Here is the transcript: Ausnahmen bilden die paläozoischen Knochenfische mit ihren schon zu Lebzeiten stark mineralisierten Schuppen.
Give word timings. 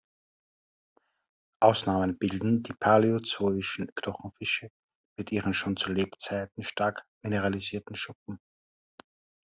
Ausnahmen 1.61 2.17
bilden 2.17 2.63
die 2.63 2.73
paläozoischen 2.73 3.91
Knochenfische 3.93 4.71
mit 5.15 5.31
ihren 5.31 5.53
schon 5.53 5.77
zu 5.77 5.93
Lebzeiten 5.93 6.63
stark 6.63 7.03
mineralisierten 7.23 7.95
Schuppen. 7.95 8.39